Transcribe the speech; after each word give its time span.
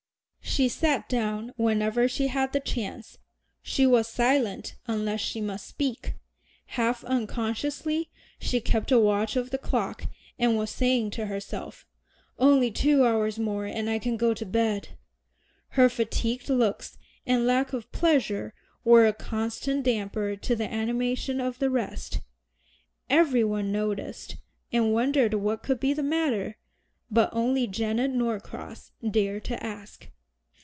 She 0.43 0.67
sat 0.67 1.07
down 1.07 1.53
whenever 1.55 2.09
she 2.09 2.27
had 2.27 2.51
the 2.51 2.59
chance, 2.59 3.17
she 3.61 3.87
was 3.87 4.09
silent 4.09 4.75
unless 4.85 5.21
she 5.21 5.39
must 5.39 5.65
speak; 5.65 6.15
half 6.65 7.05
unconsciously 7.05 8.09
she 8.37 8.59
kept 8.59 8.91
a 8.91 8.99
watch 8.99 9.37
of 9.37 9.51
the 9.51 9.57
clock 9.57 10.07
and 10.37 10.57
was 10.57 10.69
saying 10.69 11.11
to 11.11 11.27
herself, 11.27 11.85
"Only 12.37 12.69
two 12.69 13.05
hours 13.05 13.39
more 13.39 13.65
and 13.65 13.89
I 13.89 13.97
can 13.97 14.17
go 14.17 14.33
to 14.33 14.45
bed." 14.45 14.89
Her 15.69 15.87
fatigued 15.87 16.49
looks 16.49 16.97
and 17.25 17.47
lack 17.47 17.71
of 17.71 17.89
pleasure 17.93 18.53
were 18.83 19.07
a 19.07 19.13
constant 19.13 19.83
damper 19.85 20.35
to 20.35 20.53
the 20.55 20.69
animation 20.71 21.39
of 21.39 21.59
the 21.59 21.69
rest. 21.69 22.19
Every 23.09 23.45
one 23.45 23.71
noticed, 23.71 24.35
and 24.69 24.93
wondered 24.93 25.33
what 25.35 25.63
could 25.63 25.79
be 25.79 25.93
the 25.93 26.03
matter; 26.03 26.57
but 27.09 27.29
only 27.31 27.67
Janet 27.67 28.11
Norcross 28.11 28.91
dared 29.11 29.45
to 29.45 29.65
ask. 29.65 30.09